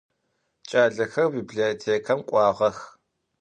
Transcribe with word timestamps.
Ç'alexer 0.67 1.27
bibliotêkem 1.33 2.19
k'uağex. 2.27 2.77